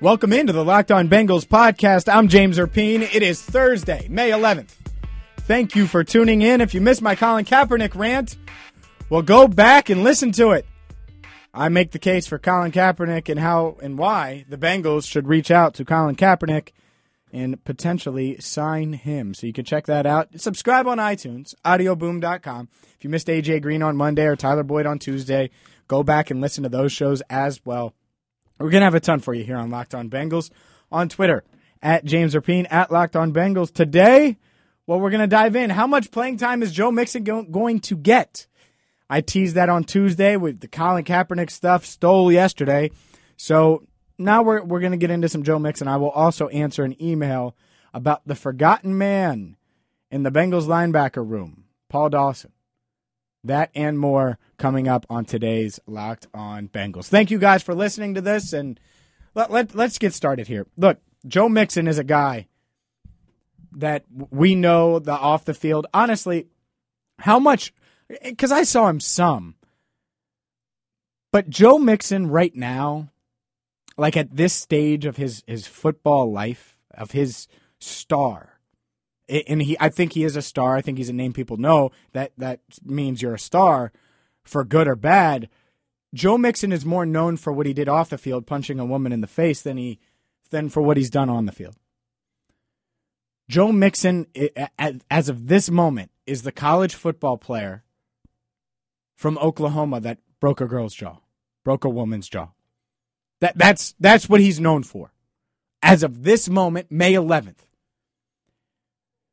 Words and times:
Welcome 0.00 0.32
into 0.32 0.52
the 0.52 0.64
Locked 0.64 0.92
On 0.92 1.08
Bengals 1.08 1.44
podcast. 1.44 2.08
I'm 2.12 2.28
James 2.28 2.56
Rapien. 2.56 3.02
It 3.02 3.20
is 3.20 3.42
Thursday, 3.42 4.06
May 4.08 4.30
11th. 4.30 4.76
Thank 5.38 5.74
you 5.74 5.88
for 5.88 6.04
tuning 6.04 6.40
in. 6.40 6.60
If 6.60 6.72
you 6.72 6.80
missed 6.80 7.02
my 7.02 7.16
Colin 7.16 7.44
Kaepernick 7.44 7.96
rant, 7.96 8.36
well, 9.10 9.22
go 9.22 9.48
back 9.48 9.90
and 9.90 10.04
listen 10.04 10.30
to 10.32 10.52
it. 10.52 10.66
I 11.52 11.68
make 11.68 11.90
the 11.90 11.98
case 11.98 12.28
for 12.28 12.38
Colin 12.38 12.70
Kaepernick 12.70 13.28
and 13.28 13.40
how 13.40 13.76
and 13.82 13.98
why 13.98 14.44
the 14.48 14.56
Bengals 14.56 15.04
should 15.04 15.26
reach 15.26 15.50
out 15.50 15.74
to 15.74 15.84
Colin 15.84 16.14
Kaepernick 16.14 16.68
and 17.32 17.64
potentially 17.64 18.38
sign 18.38 18.92
him. 18.92 19.34
So 19.34 19.48
you 19.48 19.52
can 19.52 19.64
check 19.64 19.86
that 19.86 20.06
out. 20.06 20.28
Subscribe 20.40 20.86
on 20.86 20.98
iTunes, 20.98 21.56
audioboom.com. 21.64 22.68
If 22.94 23.02
you 23.02 23.10
missed 23.10 23.26
AJ 23.26 23.62
Green 23.62 23.82
on 23.82 23.96
Monday 23.96 24.26
or 24.26 24.36
Tyler 24.36 24.62
Boyd 24.62 24.86
on 24.86 25.00
Tuesday, 25.00 25.50
go 25.88 26.04
back 26.04 26.30
and 26.30 26.40
listen 26.40 26.62
to 26.62 26.68
those 26.68 26.92
shows 26.92 27.20
as 27.22 27.60
well. 27.64 27.94
We're 28.58 28.70
going 28.70 28.80
to 28.80 28.86
have 28.86 28.94
a 28.94 29.00
ton 29.00 29.20
for 29.20 29.34
you 29.34 29.44
here 29.44 29.56
on 29.56 29.70
Locked 29.70 29.94
On 29.94 30.10
Bengals 30.10 30.50
on 30.90 31.08
Twitter 31.08 31.44
at 31.80 32.04
James 32.04 32.34
Rapien 32.34 32.66
at 32.70 32.90
Locked 32.90 33.14
On 33.14 33.32
Bengals. 33.32 33.72
Today, 33.72 34.36
well, 34.86 34.98
we're 34.98 35.10
going 35.10 35.20
to 35.20 35.28
dive 35.28 35.54
in. 35.54 35.70
How 35.70 35.86
much 35.86 36.10
playing 36.10 36.38
time 36.38 36.62
is 36.62 36.72
Joe 36.72 36.90
Mixon 36.90 37.22
go- 37.22 37.44
going 37.44 37.80
to 37.80 37.96
get? 37.96 38.46
I 39.08 39.20
teased 39.20 39.54
that 39.54 39.68
on 39.68 39.84
Tuesday 39.84 40.36
with 40.36 40.60
the 40.60 40.68
Colin 40.68 41.04
Kaepernick 41.04 41.50
stuff, 41.50 41.86
stole 41.86 42.32
yesterday. 42.32 42.90
So 43.36 43.86
now 44.18 44.42
we're, 44.42 44.62
we're 44.64 44.80
going 44.80 44.92
to 44.92 44.98
get 44.98 45.10
into 45.10 45.28
some 45.28 45.44
Joe 45.44 45.60
Mixon. 45.60 45.86
I 45.86 45.96
will 45.96 46.10
also 46.10 46.48
answer 46.48 46.84
an 46.84 47.00
email 47.00 47.56
about 47.94 48.26
the 48.26 48.34
forgotten 48.34 48.98
man 48.98 49.56
in 50.10 50.24
the 50.24 50.30
Bengals 50.30 50.66
linebacker 50.66 51.26
room, 51.26 51.64
Paul 51.88 52.10
Dawson. 52.10 52.52
That 53.44 53.70
and 53.74 53.98
more 53.98 54.38
coming 54.56 54.88
up 54.88 55.06
on 55.08 55.24
today's 55.24 55.78
Locked 55.86 56.26
On 56.34 56.68
Bengals. 56.68 57.06
Thank 57.06 57.30
you 57.30 57.38
guys 57.38 57.62
for 57.62 57.74
listening 57.74 58.14
to 58.14 58.20
this, 58.20 58.52
and 58.52 58.78
let, 59.34 59.50
let, 59.50 59.74
let's 59.74 59.98
get 59.98 60.12
started 60.12 60.48
here. 60.48 60.66
Look, 60.76 60.98
Joe 61.26 61.48
Mixon 61.48 61.86
is 61.86 61.98
a 61.98 62.04
guy 62.04 62.48
that 63.72 64.04
we 64.10 64.54
know 64.54 64.98
the 64.98 65.12
off 65.12 65.44
the 65.44 65.54
field. 65.54 65.86
Honestly, 65.94 66.48
how 67.20 67.38
much, 67.38 67.72
because 68.24 68.50
I 68.50 68.64
saw 68.64 68.88
him 68.88 69.00
some, 69.00 69.54
but 71.30 71.48
Joe 71.48 71.78
Mixon 71.78 72.28
right 72.28 72.54
now, 72.56 73.10
like 73.96 74.16
at 74.16 74.36
this 74.36 74.52
stage 74.52 75.04
of 75.04 75.16
his, 75.16 75.44
his 75.46 75.66
football 75.66 76.32
life, 76.32 76.76
of 76.92 77.12
his 77.12 77.46
star, 77.78 78.57
and 79.28 79.62
he 79.62 79.76
I 79.78 79.88
think 79.88 80.12
he 80.12 80.24
is 80.24 80.36
a 80.36 80.42
star. 80.42 80.76
I 80.76 80.80
think 80.80 80.98
he's 80.98 81.08
a 81.08 81.14
name 81.14 81.32
people 81.32 81.56
know. 81.56 81.90
That 82.12 82.32
that 82.38 82.60
means 82.84 83.22
you're 83.22 83.34
a 83.34 83.38
star 83.38 83.92
for 84.42 84.64
good 84.64 84.88
or 84.88 84.96
bad. 84.96 85.48
Joe 86.14 86.38
Mixon 86.38 86.72
is 86.72 86.86
more 86.86 87.04
known 87.04 87.36
for 87.36 87.52
what 87.52 87.66
he 87.66 87.74
did 87.74 87.88
off 87.88 88.08
the 88.08 88.18
field, 88.18 88.46
punching 88.46 88.80
a 88.80 88.86
woman 88.86 89.12
in 89.12 89.20
the 89.20 89.26
face, 89.26 89.60
than 89.60 89.76
he 89.76 89.98
than 90.50 90.70
for 90.70 90.80
what 90.80 90.96
he's 90.96 91.10
done 91.10 91.28
on 91.28 91.46
the 91.46 91.52
field. 91.52 91.76
Joe 93.48 93.72
Mixon, 93.72 94.26
as 95.10 95.28
of 95.28 95.48
this 95.48 95.70
moment, 95.70 96.10
is 96.26 96.42
the 96.42 96.52
college 96.52 96.94
football 96.94 97.38
player 97.38 97.84
from 99.16 99.38
Oklahoma 99.38 100.00
that 100.00 100.18
broke 100.38 100.60
a 100.60 100.66
girl's 100.66 100.94
jaw, 100.94 101.18
broke 101.64 101.84
a 101.84 101.88
woman's 101.88 102.28
jaw. 102.28 102.48
That 103.40 103.56
that's 103.56 103.94
that's 104.00 104.28
what 104.28 104.40
he's 104.40 104.60
known 104.60 104.82
for. 104.82 105.12
As 105.82 106.02
of 106.02 106.24
this 106.24 106.48
moment, 106.48 106.90
May 106.90 107.12
11th. 107.12 107.67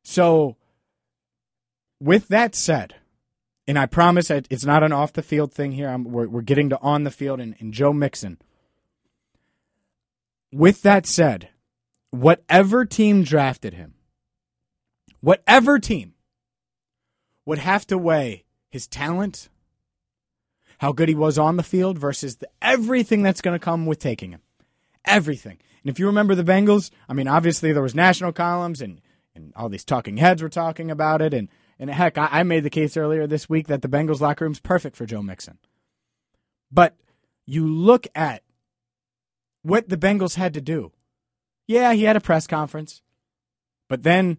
So, 0.08 0.54
with 2.00 2.28
that 2.28 2.54
said, 2.54 2.94
and 3.66 3.76
I 3.76 3.86
promise 3.86 4.30
it's 4.30 4.64
not 4.64 4.84
an 4.84 4.92
off 4.92 5.12
the 5.12 5.20
field 5.20 5.52
thing 5.52 5.72
here. 5.72 5.88
I'm, 5.88 6.04
we're, 6.04 6.28
we're 6.28 6.42
getting 6.42 6.68
to 6.68 6.80
on 6.80 7.02
the 7.02 7.10
field 7.10 7.40
and, 7.40 7.56
and 7.58 7.74
Joe 7.74 7.92
Mixon. 7.92 8.38
With 10.52 10.82
that 10.82 11.06
said, 11.06 11.48
whatever 12.10 12.84
team 12.84 13.24
drafted 13.24 13.74
him, 13.74 13.94
whatever 15.20 15.80
team 15.80 16.14
would 17.44 17.58
have 17.58 17.84
to 17.88 17.98
weigh 17.98 18.44
his 18.70 18.86
talent, 18.86 19.48
how 20.78 20.92
good 20.92 21.08
he 21.08 21.16
was 21.16 21.36
on 21.36 21.56
the 21.56 21.64
field 21.64 21.98
versus 21.98 22.36
the, 22.36 22.48
everything 22.62 23.24
that's 23.24 23.40
going 23.40 23.58
to 23.58 23.64
come 23.64 23.86
with 23.86 23.98
taking 23.98 24.30
him. 24.30 24.42
Everything. 25.04 25.58
And 25.82 25.90
if 25.90 25.98
you 25.98 26.06
remember 26.06 26.36
the 26.36 26.44
Bengals, 26.44 26.90
I 27.08 27.12
mean, 27.12 27.26
obviously 27.26 27.72
there 27.72 27.82
was 27.82 27.94
national 27.94 28.32
columns 28.32 28.80
and 28.80 29.00
and 29.36 29.52
all 29.54 29.68
these 29.68 29.84
talking 29.84 30.16
heads 30.16 30.42
were 30.42 30.48
talking 30.48 30.90
about 30.90 31.22
it. 31.22 31.32
And, 31.32 31.48
and 31.78 31.90
heck, 31.90 32.18
I, 32.18 32.28
I 32.30 32.42
made 32.42 32.64
the 32.64 32.70
case 32.70 32.96
earlier 32.96 33.26
this 33.26 33.48
week 33.48 33.68
that 33.68 33.82
the 33.82 33.88
Bengals 33.88 34.20
locker 34.20 34.44
room's 34.44 34.60
perfect 34.60 34.96
for 34.96 35.06
Joe 35.06 35.22
Mixon. 35.22 35.58
But 36.72 36.96
you 37.44 37.66
look 37.66 38.06
at 38.14 38.42
what 39.62 39.88
the 39.88 39.96
Bengals 39.96 40.34
had 40.34 40.54
to 40.54 40.60
do. 40.60 40.92
Yeah, 41.68 41.92
he 41.92 42.04
had 42.04 42.16
a 42.16 42.20
press 42.20 42.46
conference, 42.46 43.02
but 43.88 44.02
then 44.02 44.38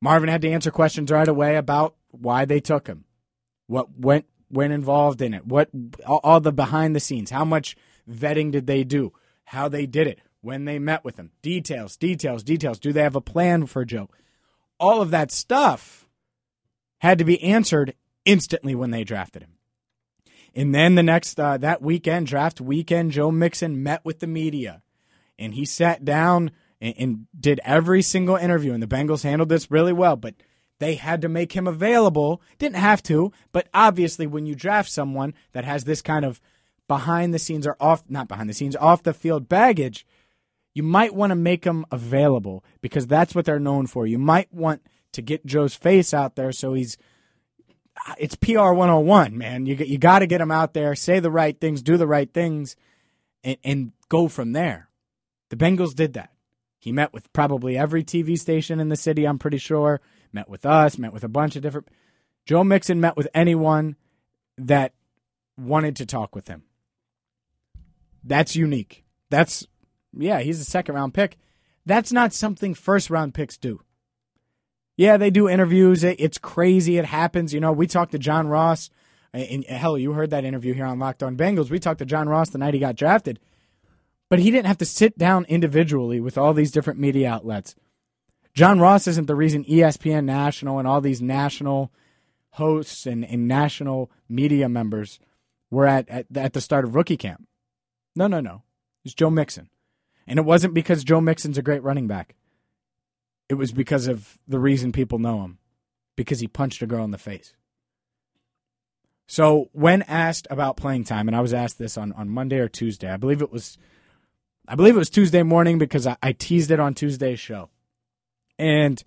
Marvin 0.00 0.28
had 0.28 0.42
to 0.42 0.50
answer 0.50 0.70
questions 0.70 1.10
right 1.10 1.28
away 1.28 1.56
about 1.56 1.96
why 2.10 2.44
they 2.44 2.60
took 2.60 2.86
him, 2.86 3.04
what 3.66 3.88
went 3.98 4.26
went 4.50 4.72
involved 4.72 5.22
in 5.22 5.32
it, 5.34 5.46
what 5.46 5.68
all, 6.06 6.20
all 6.24 6.40
the 6.40 6.52
behind 6.52 6.94
the 6.94 7.00
scenes, 7.00 7.30
how 7.30 7.44
much 7.44 7.76
vetting 8.08 8.50
did 8.50 8.66
they 8.66 8.82
do, 8.82 9.12
how 9.44 9.68
they 9.68 9.86
did 9.86 10.06
it, 10.06 10.20
when 10.40 10.64
they 10.64 10.78
met 10.78 11.04
with 11.04 11.16
him, 11.16 11.30
details, 11.42 11.96
details, 11.96 12.42
details. 12.42 12.78
Do 12.78 12.92
they 12.92 13.02
have 13.02 13.16
a 13.16 13.20
plan 13.20 13.66
for 13.66 13.84
Joe? 13.84 14.08
All 14.80 15.00
of 15.00 15.10
that 15.10 15.30
stuff 15.30 16.08
had 16.98 17.18
to 17.18 17.24
be 17.24 17.42
answered 17.42 17.94
instantly 18.24 18.74
when 18.74 18.90
they 18.90 19.04
drafted 19.04 19.42
him. 19.42 19.52
And 20.54 20.74
then 20.74 20.96
the 20.96 21.02
next 21.02 21.38
uh, 21.38 21.58
that 21.58 21.80
weekend, 21.80 22.26
draft 22.26 22.60
weekend, 22.60 23.12
Joe 23.12 23.30
Mixon 23.30 23.82
met 23.82 24.04
with 24.04 24.18
the 24.18 24.26
media, 24.26 24.82
and 25.38 25.54
he 25.54 25.64
sat 25.64 26.04
down 26.04 26.50
and, 26.80 26.94
and 26.98 27.26
did 27.38 27.60
every 27.64 28.02
single 28.02 28.36
interview. 28.36 28.72
And 28.72 28.82
the 28.82 28.88
Bengals 28.88 29.22
handled 29.22 29.48
this 29.48 29.70
really 29.70 29.92
well, 29.92 30.16
but 30.16 30.34
they 30.80 30.94
had 30.94 31.22
to 31.22 31.28
make 31.28 31.52
him 31.52 31.68
available. 31.68 32.42
Didn't 32.58 32.76
have 32.76 33.02
to, 33.04 33.32
but 33.52 33.68
obviously, 33.72 34.26
when 34.26 34.46
you 34.46 34.56
draft 34.56 34.90
someone 34.90 35.34
that 35.52 35.64
has 35.64 35.84
this 35.84 36.02
kind 36.02 36.24
of 36.24 36.40
behind 36.88 37.32
the 37.32 37.38
scenes 37.38 37.66
or 37.66 37.76
off 37.78 38.02
not 38.08 38.26
behind 38.26 38.48
the 38.50 38.54
scenes 38.54 38.74
off 38.74 39.04
the 39.04 39.14
field 39.14 39.48
baggage, 39.48 40.04
you 40.74 40.82
might 40.82 41.14
want 41.14 41.30
to 41.30 41.36
make 41.36 41.62
them 41.62 41.84
available 41.90 42.64
because 42.80 43.06
that's 43.06 43.34
what 43.34 43.44
they're 43.44 43.58
known 43.58 43.86
for. 43.86 44.06
You 44.06 44.18
might 44.18 44.52
want 44.52 44.82
to 45.12 45.22
get 45.22 45.46
Joe's 45.46 45.74
face 45.74 46.14
out 46.14 46.36
there 46.36 46.52
so 46.52 46.74
he's 46.74 46.96
ah, 48.06 48.14
it's 48.18 48.36
PR 48.36 48.72
101, 48.72 49.36
man. 49.36 49.66
You 49.66 49.74
you 49.74 49.98
got 49.98 50.20
to 50.20 50.26
get 50.26 50.40
him 50.40 50.50
out 50.50 50.74
there, 50.74 50.94
say 50.94 51.20
the 51.20 51.30
right 51.30 51.58
things, 51.58 51.82
do 51.82 51.96
the 51.96 52.06
right 52.06 52.32
things 52.32 52.76
and, 53.42 53.56
and 53.64 53.92
go 54.08 54.28
from 54.28 54.52
there. 54.52 54.88
The 55.48 55.56
Bengals 55.56 55.94
did 55.94 56.12
that. 56.14 56.30
He 56.78 56.92
met 56.92 57.12
with 57.12 57.30
probably 57.32 57.76
every 57.76 58.02
TV 58.02 58.38
station 58.38 58.80
in 58.80 58.88
the 58.88 58.96
city, 58.96 59.26
I'm 59.26 59.38
pretty 59.38 59.58
sure. 59.58 60.00
Met 60.32 60.48
with 60.48 60.64
us, 60.64 60.96
met 60.96 61.12
with 61.12 61.24
a 61.24 61.28
bunch 61.28 61.56
of 61.56 61.62
different 61.62 61.88
Joe 62.46 62.64
Mixon 62.64 63.00
met 63.00 63.16
with 63.16 63.28
anyone 63.34 63.96
that 64.58 64.92
wanted 65.56 65.96
to 65.96 66.06
talk 66.06 66.34
with 66.34 66.48
him. 66.48 66.64
That's 68.24 68.56
unique. 68.56 69.04
That's 69.30 69.66
yeah, 70.16 70.40
he's 70.40 70.60
a 70.60 70.64
second 70.64 70.94
round 70.94 71.14
pick. 71.14 71.38
That's 71.86 72.12
not 72.12 72.32
something 72.32 72.74
first 72.74 73.10
round 73.10 73.34
picks 73.34 73.56
do. 73.56 73.80
Yeah, 74.96 75.16
they 75.16 75.30
do 75.30 75.48
interviews. 75.48 76.04
It's 76.04 76.38
crazy. 76.38 76.98
It 76.98 77.06
happens. 77.06 77.54
You 77.54 77.60
know, 77.60 77.72
we 77.72 77.86
talked 77.86 78.12
to 78.12 78.18
John 78.18 78.48
Ross. 78.48 78.90
Uh, 79.32 79.38
and, 79.38 79.64
and 79.64 79.76
uh, 79.76 79.78
hell, 79.78 79.96
you 79.96 80.12
heard 80.12 80.30
that 80.30 80.44
interview 80.44 80.74
here 80.74 80.84
on 80.84 80.98
Locked 80.98 81.22
On 81.22 81.36
Bengals. 81.36 81.70
We 81.70 81.78
talked 81.78 82.00
to 82.00 82.04
John 82.04 82.28
Ross 82.28 82.50
the 82.50 82.58
night 82.58 82.74
he 82.74 82.80
got 82.80 82.96
drafted, 82.96 83.40
but 84.28 84.40
he 84.40 84.50
didn't 84.50 84.66
have 84.66 84.78
to 84.78 84.84
sit 84.84 85.16
down 85.16 85.46
individually 85.46 86.20
with 86.20 86.36
all 86.36 86.52
these 86.52 86.70
different 86.70 87.00
media 87.00 87.30
outlets. 87.30 87.74
John 88.52 88.80
Ross 88.80 89.06
isn't 89.06 89.26
the 89.26 89.34
reason 89.34 89.64
ESPN 89.64 90.24
National 90.24 90.78
and 90.78 90.86
all 90.86 91.00
these 91.00 91.22
national 91.22 91.92
hosts 92.50 93.06
and, 93.06 93.24
and 93.24 93.46
national 93.46 94.10
media 94.28 94.68
members 94.68 95.18
were 95.70 95.86
at, 95.86 96.08
at, 96.08 96.26
at 96.34 96.52
the 96.52 96.60
start 96.60 96.84
of 96.84 96.94
rookie 96.94 97.16
camp. 97.16 97.46
No, 98.16 98.26
no, 98.26 98.40
no. 98.40 98.64
It's 99.04 99.14
Joe 99.14 99.30
Mixon. 99.30 99.70
And 100.30 100.38
it 100.38 100.44
wasn't 100.44 100.74
because 100.74 101.02
Joe 101.02 101.20
Mixon's 101.20 101.58
a 101.58 101.62
great 101.62 101.82
running 101.82 102.06
back. 102.06 102.36
It 103.48 103.54
was 103.54 103.72
because 103.72 104.06
of 104.06 104.38
the 104.46 104.60
reason 104.60 104.92
people 104.92 105.18
know 105.18 105.42
him 105.42 105.58
because 106.16 106.38
he 106.38 106.46
punched 106.46 106.80
a 106.82 106.86
girl 106.86 107.04
in 107.04 107.10
the 107.10 107.18
face. 107.18 107.52
So 109.26 109.70
when 109.72 110.02
asked 110.02 110.46
about 110.48 110.76
playing 110.76 111.02
time, 111.02 111.26
and 111.26 111.36
I 111.36 111.40
was 111.40 111.52
asked 111.52 111.78
this 111.78 111.98
on, 111.98 112.12
on 112.12 112.28
Monday 112.28 112.58
or 112.58 112.68
Tuesday, 112.68 113.10
I 113.10 113.16
believe 113.16 113.42
it 113.42 113.50
was 113.50 113.76
I 114.68 114.76
believe 114.76 114.94
it 114.94 115.00
was 115.00 115.10
Tuesday 115.10 115.42
morning 115.42 115.78
because 115.78 116.06
I, 116.06 116.16
I 116.22 116.30
teased 116.30 116.70
it 116.70 116.78
on 116.78 116.94
Tuesday's 116.94 117.40
show. 117.40 117.70
And 118.56 119.02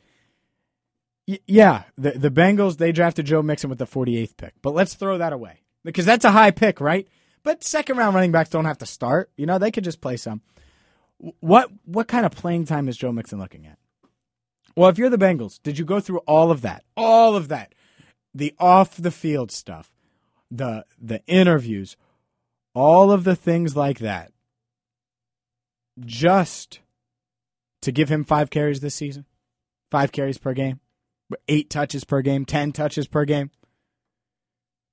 y- 1.25 1.39
yeah, 1.47 1.83
the 1.97 2.11
the 2.11 2.31
Bengals 2.31 2.79
they 2.79 2.91
drafted 2.91 3.27
Joe 3.27 3.41
Mixon 3.41 3.69
with 3.69 3.79
the 3.79 3.87
48th 3.87 4.35
pick. 4.35 4.55
But 4.61 4.73
let's 4.73 4.93
throw 4.93 5.17
that 5.19 5.31
away. 5.31 5.61
Because 5.85 6.05
that's 6.05 6.25
a 6.25 6.31
high 6.31 6.51
pick, 6.51 6.81
right? 6.81 7.07
But 7.43 7.63
second 7.63 7.95
round 7.95 8.13
running 8.13 8.33
backs 8.33 8.49
don't 8.49 8.65
have 8.65 8.79
to 8.79 8.85
start. 8.85 9.31
You 9.37 9.45
know, 9.45 9.57
they 9.57 9.71
could 9.71 9.85
just 9.85 10.01
play 10.01 10.17
some. 10.17 10.41
What 11.17 11.69
what 11.85 12.07
kind 12.07 12.25
of 12.25 12.31
playing 12.31 12.65
time 12.65 12.87
is 12.87 12.97
Joe 12.97 13.11
Mixon 13.11 13.39
looking 13.39 13.65
at? 13.65 13.77
Well, 14.75 14.89
if 14.89 14.97
you're 14.97 15.09
the 15.09 15.17
Bengals, 15.17 15.59
did 15.61 15.77
you 15.77 15.85
go 15.85 15.99
through 15.99 16.19
all 16.19 16.51
of 16.51 16.61
that? 16.61 16.83
All 16.97 17.35
of 17.35 17.47
that. 17.49 17.73
The 18.33 18.53
off 18.59 18.97
the 18.97 19.11
field 19.11 19.51
stuff 19.51 19.93
the 20.55 20.85
the 21.01 21.25
interviews, 21.25 21.97
all 22.73 23.11
of 23.11 23.23
the 23.23 23.35
things 23.35 23.75
like 23.75 23.99
that, 23.99 24.31
just 25.99 26.79
to 27.81 27.91
give 27.91 28.09
him 28.09 28.23
five 28.23 28.49
carries 28.49 28.79
this 28.79 28.95
season, 28.95 29.25
five 29.91 30.11
carries 30.11 30.37
per 30.37 30.53
game, 30.53 30.79
eight 31.47 31.69
touches 31.69 32.03
per 32.03 32.21
game, 32.21 32.45
ten 32.45 32.71
touches 32.71 33.07
per 33.07 33.25
game. 33.25 33.51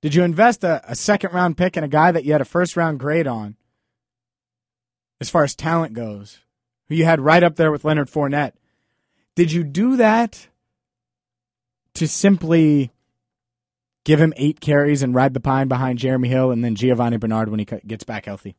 Did 0.01 0.15
you 0.15 0.23
invest 0.23 0.63
a, 0.63 0.81
a 0.89 0.95
second 0.95 1.31
round 1.33 1.57
pick 1.57 1.77
in 1.77 1.83
a 1.83 1.87
guy 1.87 2.11
that 2.11 2.25
you 2.25 2.31
had 2.31 2.41
a 2.41 2.45
first 2.45 2.75
round 2.75 2.99
grade 2.99 3.27
on, 3.27 3.55
as 5.21 5.29
far 5.29 5.43
as 5.43 5.55
talent 5.55 5.93
goes, 5.93 6.39
who 6.89 6.95
you 6.95 7.05
had 7.05 7.21
right 7.21 7.43
up 7.43 7.55
there 7.55 7.71
with 7.71 7.85
Leonard 7.85 8.09
Fournette? 8.09 8.53
Did 9.35 9.51
you 9.51 9.63
do 9.63 9.95
that 9.97 10.47
to 11.93 12.07
simply 12.07 12.91
give 14.03 14.19
him 14.19 14.33
eight 14.35 14.59
carries 14.59 15.03
and 15.03 15.13
ride 15.13 15.35
the 15.35 15.39
pine 15.39 15.67
behind 15.67 15.99
Jeremy 15.99 16.27
Hill 16.27 16.49
and 16.49 16.63
then 16.63 16.75
Giovanni 16.75 17.17
Bernard 17.17 17.49
when 17.49 17.59
he 17.59 17.65
gets 17.65 18.03
back 18.03 18.25
healthy? 18.25 18.55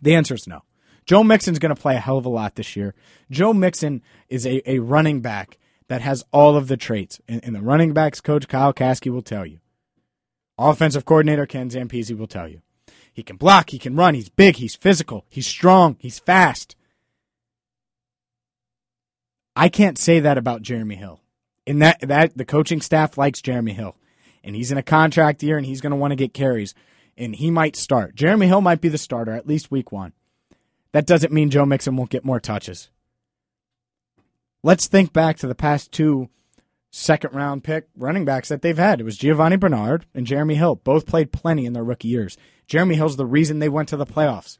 The 0.00 0.14
answer 0.14 0.34
is 0.34 0.48
no. 0.48 0.62
Joe 1.04 1.22
Mixon's 1.22 1.58
going 1.58 1.74
to 1.74 1.80
play 1.80 1.96
a 1.96 2.00
hell 2.00 2.18
of 2.18 2.24
a 2.24 2.30
lot 2.30 2.54
this 2.54 2.74
year. 2.74 2.94
Joe 3.30 3.52
Mixon 3.52 4.02
is 4.28 4.46
a, 4.46 4.68
a 4.68 4.78
running 4.78 5.20
back 5.20 5.58
that 5.88 6.00
has 6.00 6.24
all 6.32 6.56
of 6.56 6.68
the 6.68 6.76
traits. 6.76 7.20
And, 7.28 7.44
and 7.44 7.54
the 7.54 7.60
running 7.60 7.92
backs 7.92 8.20
coach, 8.20 8.48
Kyle 8.48 8.72
Caskey, 8.72 9.12
will 9.12 9.22
tell 9.22 9.44
you. 9.44 9.58
Offensive 10.56 11.04
coordinator, 11.04 11.46
Ken 11.46 11.68
Zampese, 11.68 12.16
will 12.16 12.26
tell 12.26 12.48
you. 12.48 12.62
He 13.12 13.22
can 13.22 13.36
block, 13.36 13.70
he 13.70 13.78
can 13.78 13.96
run, 13.96 14.14
he's 14.14 14.28
big, 14.28 14.56
he's 14.56 14.74
physical, 14.74 15.24
he's 15.28 15.46
strong, 15.46 15.96
he's 15.98 16.18
fast. 16.18 16.76
I 19.56 19.68
can't 19.68 19.98
say 19.98 20.20
that 20.20 20.38
about 20.38 20.62
Jeremy 20.62 20.94
Hill. 20.94 21.20
In 21.66 21.80
that 21.80 22.00
that 22.00 22.36
the 22.36 22.44
coaching 22.44 22.80
staff 22.80 23.18
likes 23.18 23.42
Jeremy 23.42 23.72
Hill 23.72 23.96
and 24.42 24.56
he's 24.56 24.72
in 24.72 24.78
a 24.78 24.82
contract 24.82 25.42
year 25.42 25.56
and 25.56 25.66
he's 25.66 25.80
going 25.80 25.90
to 25.90 25.96
want 25.96 26.12
to 26.12 26.16
get 26.16 26.32
carries 26.32 26.74
and 27.16 27.34
he 27.34 27.50
might 27.50 27.76
start. 27.76 28.14
Jeremy 28.14 28.46
Hill 28.46 28.60
might 28.60 28.80
be 28.80 28.88
the 28.88 28.98
starter 28.98 29.32
at 29.32 29.46
least 29.46 29.70
week 29.70 29.92
one. 29.92 30.12
That 30.92 31.06
doesn't 31.06 31.32
mean 31.32 31.50
Joe 31.50 31.66
Mixon 31.66 31.96
won't 31.96 32.10
get 32.10 32.24
more 32.24 32.40
touches. 32.40 32.88
Let's 34.62 34.86
think 34.86 35.12
back 35.12 35.36
to 35.38 35.46
the 35.46 35.54
past 35.54 35.92
two 35.92 36.28
second 36.90 37.34
round 37.34 37.64
pick 37.64 37.88
running 37.96 38.24
backs 38.24 38.48
that 38.48 38.62
they've 38.62 38.76
had. 38.76 39.00
It 39.00 39.04
was 39.04 39.16
Giovanni 39.16 39.56
Bernard 39.56 40.06
and 40.14 40.26
Jeremy 40.26 40.56
Hill. 40.56 40.76
Both 40.76 41.06
played 41.06 41.32
plenty 41.32 41.66
in 41.66 41.72
their 41.72 41.84
rookie 41.84 42.08
years. 42.08 42.36
Jeremy 42.66 42.96
Hill's 42.96 43.16
the 43.16 43.26
reason 43.26 43.58
they 43.58 43.68
went 43.68 43.88
to 43.90 43.96
the 43.96 44.06
playoffs 44.06 44.58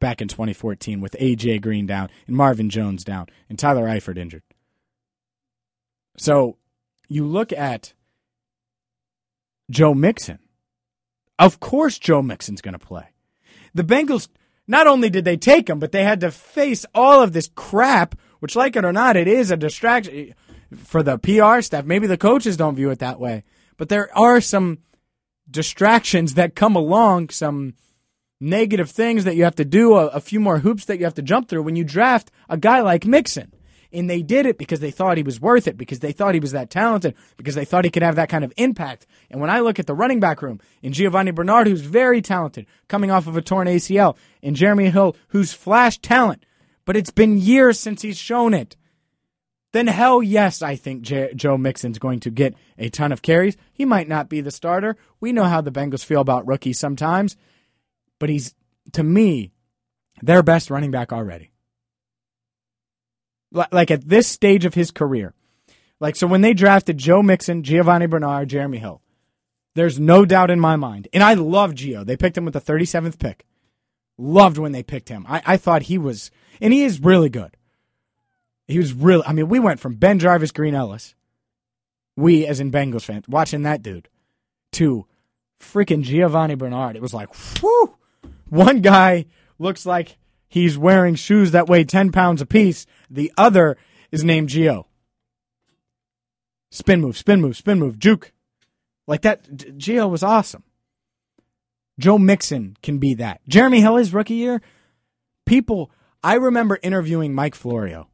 back 0.00 0.20
in 0.20 0.28
2014 0.28 1.00
with 1.00 1.16
AJ 1.20 1.62
Green 1.62 1.86
down 1.86 2.10
and 2.26 2.36
Marvin 2.36 2.70
Jones 2.70 3.04
down 3.04 3.26
and 3.48 3.58
Tyler 3.58 3.86
Eifert 3.86 4.18
injured. 4.18 4.42
So 6.16 6.56
you 7.08 7.26
look 7.26 7.52
at 7.52 7.94
Joe 9.70 9.94
Mixon. 9.94 10.38
Of 11.38 11.58
course, 11.58 11.98
Joe 11.98 12.22
Mixon's 12.22 12.60
going 12.60 12.74
to 12.74 12.78
play. 12.78 13.06
The 13.74 13.82
Bengals, 13.82 14.28
not 14.68 14.86
only 14.86 15.10
did 15.10 15.24
they 15.24 15.36
take 15.36 15.68
him, 15.68 15.80
but 15.80 15.90
they 15.90 16.04
had 16.04 16.20
to 16.20 16.30
face 16.30 16.86
all 16.94 17.20
of 17.20 17.32
this 17.32 17.50
crap, 17.56 18.14
which, 18.38 18.54
like 18.54 18.76
it 18.76 18.84
or 18.84 18.92
not, 18.92 19.16
it 19.16 19.26
is 19.26 19.50
a 19.50 19.56
distraction 19.56 20.34
for 20.74 21.02
the 21.02 21.18
PR 21.18 21.60
staff. 21.60 21.84
Maybe 21.84 22.06
the 22.06 22.16
coaches 22.16 22.56
don't 22.56 22.76
view 22.76 22.90
it 22.90 22.98
that 23.00 23.20
way, 23.20 23.44
but 23.76 23.88
there 23.88 24.16
are 24.16 24.40
some 24.40 24.78
distractions 25.50 26.34
that 26.34 26.54
come 26.54 26.76
along, 26.76 27.30
some 27.30 27.74
negative 28.40 28.90
things 28.90 29.24
that 29.24 29.36
you 29.36 29.44
have 29.44 29.56
to 29.56 29.64
do, 29.64 29.94
a, 29.96 30.06
a 30.08 30.20
few 30.20 30.40
more 30.40 30.58
hoops 30.58 30.84
that 30.86 30.98
you 30.98 31.04
have 31.04 31.14
to 31.14 31.22
jump 31.22 31.48
through 31.48 31.62
when 31.62 31.76
you 31.76 31.84
draft 31.84 32.30
a 32.48 32.56
guy 32.56 32.80
like 32.80 33.06
Mixon. 33.06 33.52
And 33.92 34.10
they 34.10 34.22
did 34.22 34.44
it 34.44 34.58
because 34.58 34.80
they 34.80 34.90
thought 34.90 35.16
he 35.16 35.22
was 35.22 35.40
worth 35.40 35.68
it, 35.68 35.76
because 35.76 36.00
they 36.00 36.10
thought 36.10 36.34
he 36.34 36.40
was 36.40 36.50
that 36.50 36.68
talented, 36.68 37.14
because 37.36 37.54
they 37.54 37.64
thought 37.64 37.84
he 37.84 37.92
could 37.92 38.02
have 38.02 38.16
that 38.16 38.28
kind 38.28 38.44
of 38.44 38.52
impact. 38.56 39.06
And 39.30 39.40
when 39.40 39.50
I 39.50 39.60
look 39.60 39.78
at 39.78 39.86
the 39.86 39.94
running 39.94 40.18
back 40.18 40.42
room 40.42 40.60
in 40.82 40.92
Giovanni 40.92 41.30
Bernard, 41.30 41.68
who's 41.68 41.82
very 41.82 42.20
talented, 42.20 42.66
coming 42.88 43.12
off 43.12 43.28
of 43.28 43.36
a 43.36 43.42
torn 43.42 43.68
ACL, 43.68 44.16
and 44.42 44.56
Jeremy 44.56 44.90
Hill, 44.90 45.16
who's 45.28 45.52
flash 45.52 45.98
talent, 45.98 46.44
but 46.84 46.96
it's 46.96 47.12
been 47.12 47.38
years 47.38 47.78
since 47.78 48.02
he's 48.02 48.18
shown 48.18 48.52
it. 48.52 48.76
Then 49.74 49.88
hell 49.88 50.22
yes, 50.22 50.62
I 50.62 50.76
think 50.76 51.02
J- 51.02 51.32
Joe 51.34 51.58
Mixon's 51.58 51.98
going 51.98 52.20
to 52.20 52.30
get 52.30 52.54
a 52.78 52.88
ton 52.88 53.12
of 53.12 53.22
carries. 53.22 53.56
He 53.72 53.84
might 53.84 54.08
not 54.08 54.28
be 54.28 54.40
the 54.40 54.50
starter. 54.50 54.96
We 55.20 55.32
know 55.32 55.44
how 55.44 55.60
the 55.60 55.72
Bengals 55.72 56.04
feel 56.04 56.20
about 56.20 56.46
rookies 56.46 56.78
sometimes, 56.78 57.36
but 58.18 58.30
he's 58.30 58.54
to 58.92 59.02
me 59.02 59.52
their 60.22 60.42
best 60.42 60.70
running 60.70 60.90
back 60.90 61.12
already 61.12 61.50
like 63.54 63.90
at 63.90 64.08
this 64.08 64.26
stage 64.26 64.64
of 64.64 64.74
his 64.74 64.90
career. 64.90 65.34
Like, 66.00 66.16
so 66.16 66.26
when 66.26 66.40
they 66.40 66.54
drafted 66.54 66.98
Joe 66.98 67.22
Mixon, 67.22 67.62
Giovanni 67.62 68.06
Bernard, 68.06 68.48
Jeremy 68.48 68.78
Hill, 68.78 69.00
there's 69.74 69.98
no 69.98 70.24
doubt 70.24 70.50
in 70.50 70.60
my 70.60 70.76
mind. 70.76 71.08
And 71.12 71.22
I 71.22 71.34
love 71.34 71.72
Gio. 71.72 72.04
They 72.04 72.16
picked 72.16 72.36
him 72.36 72.44
with 72.44 72.54
the 72.54 72.60
37th 72.60 73.18
pick. 73.18 73.46
Loved 74.18 74.58
when 74.58 74.72
they 74.72 74.82
picked 74.82 75.08
him. 75.08 75.24
I, 75.28 75.42
I 75.44 75.56
thought 75.56 75.82
he 75.82 75.98
was, 75.98 76.30
and 76.60 76.72
he 76.72 76.84
is 76.84 77.00
really 77.00 77.28
good. 77.28 77.56
He 78.66 78.78
was 78.78 78.92
really, 78.92 79.24
I 79.26 79.32
mean, 79.32 79.48
we 79.48 79.60
went 79.60 79.80
from 79.80 79.96
BenJarvus, 79.96 80.54
Green 80.54 80.74
Ellis, 80.74 81.14
we 82.16 82.46
as 82.46 82.60
in 82.60 82.70
Bengals 82.70 83.04
fans, 83.04 83.28
watching 83.28 83.62
that 83.62 83.82
dude, 83.82 84.08
to 84.72 85.06
freaking 85.60 86.02
Giovanni 86.02 86.54
Bernard. 86.54 86.96
It 86.96 87.02
was 87.02 87.14
like, 87.14 87.28
whew. 87.58 87.96
One 88.48 88.80
guy 88.80 89.26
looks 89.58 89.84
like 89.84 90.16
he's 90.48 90.78
wearing 90.78 91.14
shoes 91.14 91.50
that 91.50 91.68
weigh 91.68 91.84
10 91.84 92.12
pounds 92.12 92.40
apiece. 92.40 92.86
The 93.10 93.32
other 93.36 93.76
is 94.10 94.24
named 94.24 94.48
Gio. 94.48 94.86
Spin 96.70 97.00
move, 97.00 97.16
spin 97.16 97.40
move, 97.40 97.56
spin 97.56 97.78
move, 97.78 97.98
juke. 97.98 98.32
Like 99.06 99.22
that, 99.22 99.44
Gio 99.50 100.08
was 100.08 100.22
awesome. 100.22 100.64
Joe 101.98 102.18
Mixon 102.18 102.76
can 102.82 102.98
be 102.98 103.14
that. 103.14 103.40
Jeremy 103.48 103.80
Hill, 103.80 103.96
his 103.96 104.12
rookie 104.12 104.34
year, 104.34 104.60
people, 105.46 105.90
I 106.22 106.34
remember 106.34 106.78
interviewing 106.82 107.34
Mike 107.34 107.54
Florio. 107.54 108.08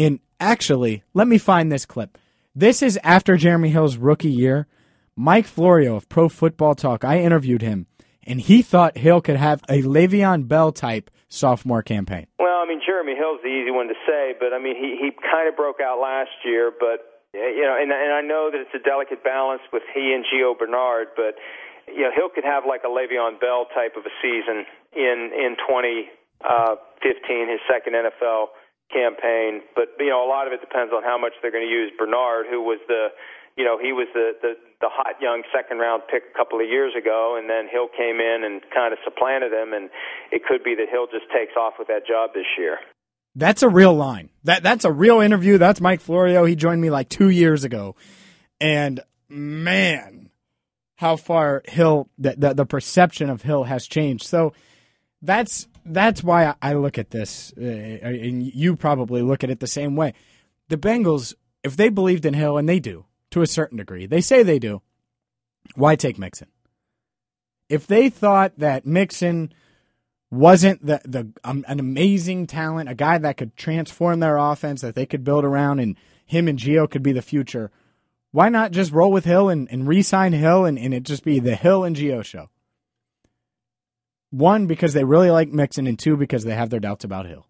And 0.00 0.20
actually, 0.40 1.04
let 1.12 1.28
me 1.28 1.36
find 1.36 1.70
this 1.70 1.84
clip. 1.84 2.16
This 2.54 2.82
is 2.82 2.98
after 3.04 3.36
Jeremy 3.36 3.68
Hill's 3.68 3.98
rookie 3.98 4.30
year. 4.30 4.66
Mike 5.14 5.44
Florio 5.44 5.94
of 5.96 6.08
Pro 6.08 6.30
Football 6.30 6.74
Talk, 6.74 7.04
I 7.04 7.20
interviewed 7.20 7.60
him, 7.60 7.86
and 8.24 8.40
he 8.40 8.62
thought 8.62 8.96
Hill 8.96 9.20
could 9.20 9.36
have 9.36 9.62
a 9.68 9.82
Le'Veon 9.82 10.48
Bell 10.48 10.72
type 10.72 11.10
sophomore 11.28 11.82
campaign? 11.82 12.26
Well, 12.38 12.64
I 12.64 12.66
mean, 12.66 12.80
Jeremy 12.84 13.14
Hill's 13.14 13.40
the 13.42 13.52
easy 13.52 13.70
one 13.70 13.88
to 13.88 13.94
say, 14.08 14.32
but 14.40 14.56
I 14.56 14.58
mean, 14.58 14.74
he 14.74 14.96
he 14.96 15.12
kind 15.12 15.48
of 15.48 15.56
broke 15.56 15.80
out 15.84 16.00
last 16.00 16.32
year, 16.44 16.72
but 16.72 17.22
you 17.32 17.60
know, 17.60 17.76
and 17.76 17.92
and 17.92 18.12
I 18.12 18.20
know 18.20 18.50
that 18.50 18.60
it's 18.60 18.74
a 18.74 18.82
delicate 18.82 19.22
balance 19.22 19.62
with 19.72 19.82
he 19.92 20.16
and 20.16 20.24
Gio 20.24 20.58
Bernard, 20.58 21.08
but 21.16 21.36
you 21.86 22.00
know, 22.00 22.10
Hill 22.16 22.32
could 22.34 22.44
have 22.44 22.64
like 22.64 22.82
a 22.84 22.88
Le'Veon 22.88 23.40
Bell 23.40 23.66
type 23.74 24.00
of 24.00 24.08
a 24.08 24.14
season 24.24 24.64
in 24.96 25.30
in 25.36 25.60
2015, 25.60 26.08
uh, 26.48 26.80
his 27.52 27.60
second 27.68 27.92
NFL 27.92 28.56
campaign. 28.92 29.62
But 29.74 29.94
you 29.98 30.10
know, 30.10 30.26
a 30.26 30.28
lot 30.28 30.46
of 30.46 30.52
it 30.52 30.60
depends 30.60 30.92
on 30.92 31.02
how 31.02 31.16
much 31.16 31.32
they're 31.40 31.54
going 31.54 31.66
to 31.66 31.72
use 31.72 31.90
Bernard, 31.96 32.46
who 32.50 32.60
was 32.60 32.78
the 32.86 33.08
you 33.56 33.64
know, 33.64 33.78
he 33.78 33.92
was 33.92 34.08
the, 34.14 34.32
the 34.40 34.54
the 34.80 34.88
hot 34.88 35.20
young 35.20 35.42
second 35.54 35.78
round 35.78 36.02
pick 36.10 36.22
a 36.32 36.38
couple 36.38 36.60
of 36.60 36.68
years 36.68 36.94
ago, 36.96 37.36
and 37.38 37.50
then 37.50 37.68
Hill 37.70 37.88
came 37.88 38.16
in 38.16 38.42
and 38.44 38.62
kind 38.72 38.92
of 38.92 38.98
supplanted 39.04 39.52
him, 39.52 39.74
and 39.74 39.90
it 40.32 40.42
could 40.48 40.64
be 40.64 40.74
that 40.76 40.88
Hill 40.90 41.06
just 41.12 41.30
takes 41.32 41.52
off 41.56 41.74
with 41.78 41.88
that 41.88 42.06
job 42.06 42.30
this 42.32 42.46
year. 42.56 42.78
That's 43.34 43.62
a 43.62 43.68
real 43.68 43.94
line. 43.94 44.30
That 44.44 44.62
that's 44.62 44.84
a 44.84 44.92
real 44.92 45.20
interview. 45.20 45.58
That's 45.58 45.80
Mike 45.80 46.00
Florio. 46.00 46.44
He 46.44 46.56
joined 46.56 46.80
me 46.80 46.90
like 46.90 47.08
two 47.08 47.28
years 47.28 47.64
ago, 47.64 47.96
and 48.60 49.00
man, 49.28 50.30
how 50.96 51.16
far 51.16 51.62
Hill 51.66 52.08
the, 52.18 52.34
the, 52.36 52.54
the 52.54 52.66
perception 52.66 53.30
of 53.30 53.42
Hill 53.42 53.64
has 53.64 53.86
changed. 53.86 54.26
So 54.26 54.52
that's 55.22 55.66
that's 55.84 56.22
why 56.22 56.54
I 56.60 56.74
look 56.74 56.98
at 56.98 57.10
this, 57.10 57.52
uh, 57.58 57.64
and 57.64 58.42
you 58.42 58.76
probably 58.76 59.22
look 59.22 59.42
at 59.42 59.50
it 59.50 59.60
the 59.60 59.66
same 59.66 59.96
way. 59.96 60.14
The 60.68 60.76
Bengals, 60.76 61.34
if 61.62 61.76
they 61.76 61.88
believed 61.88 62.24
in 62.24 62.34
Hill, 62.34 62.58
and 62.58 62.68
they 62.68 62.80
do 62.80 63.06
to 63.30 63.42
a 63.42 63.46
certain 63.46 63.78
degree, 63.78 64.06
they 64.06 64.20
say 64.20 64.42
they 64.42 64.58
do. 64.58 64.82
Why 65.74 65.96
take 65.96 66.18
Mixon? 66.18 66.48
If 67.68 67.86
they 67.86 68.08
thought 68.08 68.58
that 68.58 68.86
Mixon 68.86 69.52
wasn't 70.30 70.84
the 70.84 71.00
the 71.04 71.32
um, 71.44 71.64
an 71.68 71.80
amazing 71.80 72.46
talent, 72.46 72.88
a 72.88 72.94
guy 72.94 73.18
that 73.18 73.36
could 73.36 73.56
transform 73.56 74.20
their 74.20 74.36
offense 74.36 74.80
that 74.80 74.94
they 74.94 75.06
could 75.06 75.24
build 75.24 75.44
around, 75.44 75.80
and 75.80 75.96
him 76.24 76.48
and 76.48 76.58
Gio 76.58 76.88
could 76.88 77.02
be 77.02 77.12
the 77.12 77.22
future. 77.22 77.70
Why 78.32 78.48
not 78.48 78.70
just 78.70 78.92
roll 78.92 79.10
with 79.10 79.24
Hill 79.24 79.48
and, 79.48 79.68
and 79.72 79.88
re-sign 79.88 80.32
Hill 80.32 80.64
and, 80.64 80.78
and 80.78 80.94
it 80.94 81.02
just 81.02 81.24
be 81.24 81.40
the 81.40 81.56
Hill 81.56 81.82
and 81.82 81.96
Gio 81.96 82.24
show? 82.24 82.48
One, 84.30 84.66
because 84.66 84.94
they 84.94 85.04
really 85.04 85.30
like 85.30 85.48
Mixon, 85.48 85.86
and 85.86 85.98
two, 85.98 86.16
because 86.16 86.44
they 86.44 86.54
have 86.54 86.70
their 86.70 86.80
doubts 86.80 87.04
about 87.04 87.26
Hill. 87.26 87.46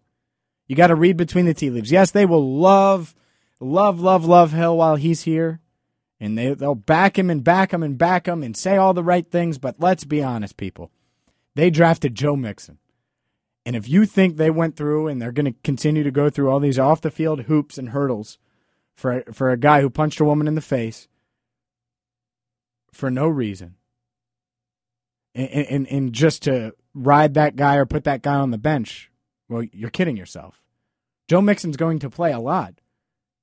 You 0.67 0.75
got 0.75 0.87
to 0.87 0.95
read 0.95 1.17
between 1.17 1.45
the 1.45 1.53
tea 1.53 1.69
leaves. 1.69 1.91
Yes, 1.91 2.11
they 2.11 2.25
will 2.25 2.57
love, 2.57 3.13
love, 3.59 3.99
love, 3.99 4.25
love 4.25 4.51
Hill 4.51 4.77
while 4.77 4.95
he's 4.95 5.23
here, 5.23 5.59
and 6.19 6.37
they 6.37 6.53
they'll 6.53 6.75
back 6.75 7.19
him 7.19 7.29
and 7.29 7.43
back 7.43 7.73
him 7.73 7.83
and 7.83 7.97
back 7.97 8.27
him 8.27 8.41
and 8.41 8.55
say 8.55 8.77
all 8.77 8.93
the 8.93 9.03
right 9.03 9.29
things. 9.29 9.57
But 9.57 9.75
let's 9.79 10.05
be 10.05 10.23
honest, 10.23 10.57
people. 10.57 10.91
They 11.55 11.69
drafted 11.69 12.15
Joe 12.15 12.35
Mixon. 12.35 12.77
And 13.65 13.75
if 13.75 13.87
you 13.87 14.05
think 14.05 14.37
they 14.37 14.49
went 14.49 14.75
through 14.75 15.07
and 15.07 15.21
they're 15.21 15.31
going 15.31 15.45
to 15.45 15.59
continue 15.63 16.03
to 16.03 16.11
go 16.11 16.29
through 16.29 16.49
all 16.49 16.59
these 16.59 16.79
off 16.79 17.01
the 17.01 17.11
field 17.11 17.43
hoops 17.43 17.77
and 17.77 17.89
hurdles 17.89 18.37
for 18.95 19.23
for 19.31 19.51
a 19.51 19.57
guy 19.57 19.81
who 19.81 19.89
punched 19.89 20.19
a 20.19 20.25
woman 20.25 20.47
in 20.47 20.55
the 20.55 20.61
face 20.61 21.07
for 22.91 23.09
no 23.09 23.27
reason, 23.27 23.75
and, 25.33 25.49
and, 25.49 25.87
and 25.87 26.13
just 26.13 26.43
to 26.43 26.73
ride 26.93 27.33
that 27.35 27.55
guy 27.55 27.75
or 27.75 27.85
put 27.85 28.03
that 28.03 28.21
guy 28.21 28.35
on 28.35 28.51
the 28.51 28.57
bench, 28.57 29.11
well, 29.49 29.63
you're 29.71 29.89
kidding 29.89 30.17
yourself. 30.17 30.61
Joe 31.27 31.41
Mixon's 31.41 31.77
going 31.77 31.99
to 31.99 32.09
play 32.09 32.31
a 32.31 32.39
lot. 32.39 32.75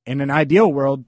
In 0.06 0.20
an 0.20 0.30
ideal 0.30 0.70
world, 0.70 1.04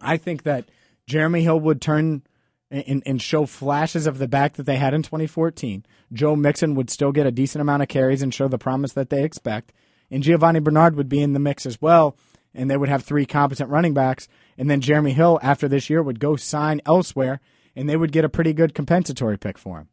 I 0.00 0.16
think 0.16 0.44
that 0.44 0.68
Jeremy 1.06 1.42
Hill 1.42 1.60
would 1.60 1.80
turn 1.80 2.22
and, 2.70 3.02
and 3.06 3.22
show 3.22 3.46
flashes 3.46 4.06
of 4.06 4.18
the 4.18 4.28
back 4.28 4.54
that 4.54 4.64
they 4.64 4.76
had 4.76 4.94
in 4.94 5.02
2014. 5.02 5.84
Joe 6.12 6.36
Mixon 6.36 6.74
would 6.74 6.90
still 6.90 7.12
get 7.12 7.26
a 7.26 7.32
decent 7.32 7.62
amount 7.62 7.82
of 7.82 7.88
carries 7.88 8.22
and 8.22 8.32
show 8.32 8.48
the 8.48 8.58
promise 8.58 8.92
that 8.92 9.10
they 9.10 9.24
expect. 9.24 9.72
And 10.10 10.22
Giovanni 10.22 10.60
Bernard 10.60 10.96
would 10.96 11.08
be 11.08 11.22
in 11.22 11.32
the 11.32 11.40
mix 11.40 11.66
as 11.66 11.80
well, 11.80 12.16
and 12.54 12.70
they 12.70 12.76
would 12.76 12.88
have 12.88 13.04
three 13.04 13.26
competent 13.26 13.70
running 13.70 13.94
backs. 13.94 14.28
And 14.56 14.70
then 14.70 14.80
Jeremy 14.80 15.12
Hill, 15.12 15.38
after 15.42 15.68
this 15.68 15.88
year, 15.88 16.02
would 16.02 16.20
go 16.20 16.36
sign 16.36 16.80
elsewhere, 16.86 17.40
and 17.76 17.88
they 17.88 17.96
would 17.96 18.12
get 18.12 18.24
a 18.24 18.28
pretty 18.28 18.52
good 18.52 18.74
compensatory 18.74 19.38
pick 19.38 19.58
for 19.58 19.78
him. 19.78 19.88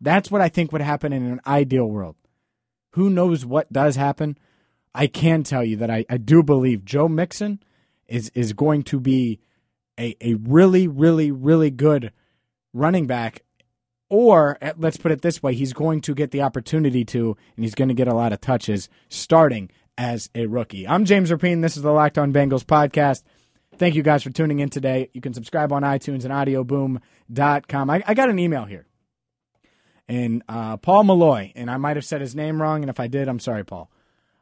That's 0.00 0.30
what 0.30 0.40
I 0.40 0.48
think 0.48 0.72
would 0.72 0.80
happen 0.80 1.12
in 1.12 1.24
an 1.24 1.40
ideal 1.46 1.86
world. 1.86 2.16
Who 2.92 3.10
knows 3.10 3.44
what 3.44 3.72
does 3.72 3.96
happen? 3.96 4.38
I 4.94 5.06
can 5.06 5.42
tell 5.42 5.64
you 5.64 5.76
that 5.76 5.90
I, 5.90 6.04
I 6.08 6.16
do 6.16 6.42
believe 6.42 6.84
Joe 6.84 7.08
Mixon 7.08 7.62
is 8.06 8.30
is 8.34 8.52
going 8.52 8.82
to 8.84 8.98
be 8.98 9.40
a, 9.98 10.16
a 10.20 10.34
really, 10.34 10.88
really, 10.88 11.30
really 11.30 11.70
good 11.70 12.12
running 12.72 13.06
back. 13.06 13.42
Or 14.08 14.56
eh, 14.62 14.72
let's 14.78 14.96
put 14.96 15.12
it 15.12 15.20
this 15.20 15.42
way, 15.42 15.54
he's 15.54 15.72
going 15.72 16.00
to 16.02 16.14
get 16.14 16.30
the 16.30 16.42
opportunity 16.42 17.04
to, 17.06 17.36
and 17.56 17.64
he's 17.64 17.74
going 17.74 17.88
to 17.88 17.94
get 17.94 18.08
a 18.08 18.14
lot 18.14 18.32
of 18.32 18.40
touches 18.40 18.88
starting 19.08 19.70
as 19.98 20.30
a 20.34 20.46
rookie. 20.46 20.88
I'm 20.88 21.04
James 21.04 21.30
Rapien. 21.30 21.60
This 21.60 21.76
is 21.76 21.82
the 21.82 21.92
Locked 21.92 22.16
On 22.16 22.32
Bengals 22.32 22.64
podcast. 22.64 23.24
Thank 23.76 23.94
you 23.94 24.02
guys 24.02 24.22
for 24.22 24.30
tuning 24.30 24.60
in 24.60 24.70
today. 24.70 25.10
You 25.12 25.20
can 25.20 25.34
subscribe 25.34 25.72
on 25.72 25.82
iTunes 25.82 26.24
and 26.24 26.32
audioboom.com. 26.32 27.90
I, 27.90 28.02
I 28.06 28.14
got 28.14 28.30
an 28.30 28.38
email 28.38 28.64
here. 28.64 28.87
And 30.08 30.42
uh, 30.48 30.78
Paul 30.78 31.04
Malloy, 31.04 31.52
and 31.54 31.70
I 31.70 31.76
might 31.76 31.96
have 31.96 32.04
said 32.04 32.20
his 32.20 32.34
name 32.34 32.60
wrong, 32.62 32.82
and 32.82 32.88
if 32.88 32.98
I 32.98 33.08
did, 33.08 33.28
I'm 33.28 33.40
sorry, 33.40 33.64
Paul. 33.64 33.90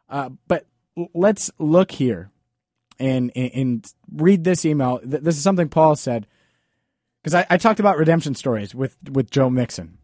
Uh, 0.08 0.30
but 0.46 0.66
let's 1.12 1.50
look 1.58 1.90
here 1.90 2.30
and, 2.99 3.32
and, 3.35 3.50
and 3.52 3.92
read 4.14 4.44
this 4.44 4.64
email. 4.64 5.00
This 5.02 5.37
is 5.37 5.42
something 5.42 5.68
Paul 5.68 5.96
said 5.96 6.26
because 7.26 7.35
I, 7.35 7.46
I, 7.50 7.56
talked 7.56 7.80
about 7.80 7.99
redemption 7.99 8.37
stories 8.37 8.73
with 8.73 8.96
with 9.11 9.32
Joe 9.32 9.50
Mixon, 9.50 9.99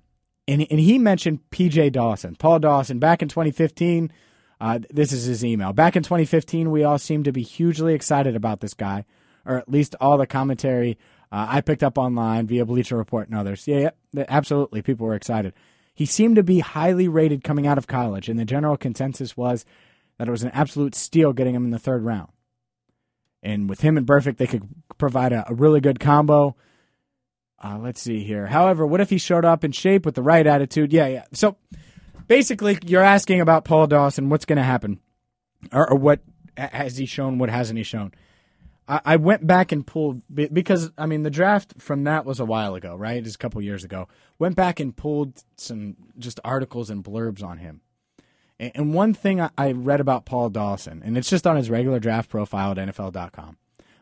and 0.48 0.66
and 0.68 0.80
he 0.80 0.98
mentioned 0.98 1.38
PJ 1.52 1.92
Dawson, 1.92 2.34
Paul 2.34 2.58
Dawson, 2.58 2.98
back 2.98 3.22
in 3.22 3.28
2015. 3.28 4.12
Uh, 4.60 4.80
this 4.90 5.12
is 5.12 5.24
his 5.24 5.44
email. 5.44 5.72
Back 5.72 5.94
in 5.96 6.02
2015, 6.02 6.70
we 6.70 6.82
all 6.82 6.98
seemed 6.98 7.24
to 7.26 7.32
be 7.32 7.42
hugely 7.42 7.94
excited 7.94 8.34
about 8.34 8.60
this 8.60 8.74
guy, 8.74 9.04
or 9.44 9.56
at 9.56 9.70
least 9.70 9.94
all 10.00 10.18
the 10.18 10.26
commentary 10.26 10.98
uh, 11.32 11.46
I 11.48 11.60
picked 11.62 11.82
up 11.82 11.96
online 11.96 12.46
via 12.46 12.66
Bleacher 12.66 12.96
Report 12.96 13.26
and 13.28 13.36
others. 13.36 13.66
Yeah, 13.66 13.90
yeah, 14.12 14.24
absolutely, 14.28 14.82
people 14.82 15.06
were 15.06 15.14
excited. 15.14 15.54
He 15.94 16.04
seemed 16.04 16.36
to 16.36 16.42
be 16.42 16.60
highly 16.60 17.08
rated 17.08 17.42
coming 17.42 17.66
out 17.66 17.78
of 17.78 17.86
college, 17.86 18.28
and 18.28 18.38
the 18.38 18.44
general 18.44 18.76
consensus 18.76 19.36
was 19.36 19.64
that 20.18 20.28
it 20.28 20.30
was 20.30 20.42
an 20.42 20.50
absolute 20.52 20.94
steal 20.94 21.32
getting 21.32 21.54
him 21.54 21.64
in 21.64 21.70
the 21.70 21.78
third 21.78 22.04
round. 22.04 22.30
And 23.42 23.68
with 23.68 23.80
him 23.80 23.96
and 23.96 24.06
Burfict, 24.06 24.36
they 24.36 24.46
could 24.46 24.68
provide 24.98 25.32
a, 25.32 25.50
a 25.50 25.54
really 25.54 25.80
good 25.80 25.98
combo. 25.98 26.54
Uh, 27.62 27.78
let's 27.78 28.00
see 28.00 28.22
here. 28.22 28.46
However, 28.46 28.86
what 28.86 29.00
if 29.00 29.10
he 29.10 29.18
showed 29.18 29.44
up 29.44 29.64
in 29.64 29.72
shape 29.72 30.04
with 30.04 30.14
the 30.14 30.22
right 30.22 30.46
attitude? 30.46 30.92
Yeah, 30.92 31.06
yeah. 31.06 31.24
So 31.32 31.56
basically, 32.26 32.78
you're 32.84 33.02
asking 33.02 33.40
about 33.40 33.64
Paul 33.64 33.86
Dawson. 33.86 34.28
What's 34.28 34.44
going 34.44 34.58
to 34.58 34.62
happen, 34.62 35.00
or, 35.72 35.90
or, 35.90 35.96
what 35.96 36.20
has 36.56 36.96
he 36.98 37.06
shown? 37.06 37.38
What 37.38 37.50
hasn't 37.50 37.78
he 37.78 37.84
shown? 37.84 38.12
I, 38.88 39.00
I, 39.04 39.16
went 39.16 39.46
back 39.46 39.72
and 39.72 39.86
pulled 39.86 40.22
because 40.32 40.90
I 40.98 41.06
mean 41.06 41.22
the 41.22 41.30
draft 41.30 41.74
from 41.78 42.04
that 42.04 42.24
was 42.24 42.40
a 42.40 42.44
while 42.44 42.74
ago, 42.74 42.96
right? 42.96 43.24
It's 43.24 43.34
a 43.34 43.38
couple 43.38 43.62
years 43.62 43.84
ago. 43.84 44.08
Went 44.38 44.56
back 44.56 44.80
and 44.80 44.96
pulled 44.96 45.42
some 45.56 45.96
just 46.18 46.40
articles 46.44 46.90
and 46.90 47.04
blurbs 47.04 47.42
on 47.42 47.58
him. 47.58 47.80
And 48.58 48.94
one 48.94 49.12
thing 49.12 49.40
I 49.40 49.72
read 49.72 50.00
about 50.00 50.24
Paul 50.24 50.48
Dawson, 50.48 51.02
and 51.04 51.18
it's 51.18 51.30
just 51.30 51.46
on 51.46 51.56
his 51.56 51.70
regular 51.70 51.98
draft 51.98 52.30
profile 52.30 52.70
at 52.72 52.76
NFL.com. 52.76 53.56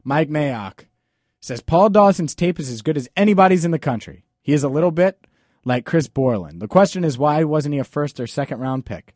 Mike 0.05 0.29
Mayock 0.29 0.87
says 1.41 1.63
Paul 1.63 1.89
Dawson's 1.89 2.35
tape 2.35 2.61
is 2.61 2.71
as 2.71 2.83
good 2.83 2.99
as 2.99 3.09
anybody's 3.17 3.65
in 3.65 3.71
the 3.71 3.79
country. 3.79 4.25
He 4.43 4.53
is 4.53 4.63
a 4.63 4.69
little 4.69 4.91
bit 4.91 5.27
like 5.65 5.87
Chris 5.87 6.09
Borland. 6.09 6.61
The 6.61 6.69
question 6.69 7.05
is 7.05 7.19
why 7.19 7.43
wasn't 7.45 7.75
he 7.75 7.79
a 7.79 7.85
first 7.85 8.21
or 8.21 8.27
second 8.27 8.61
round 8.61 8.85
pick? 8.85 9.15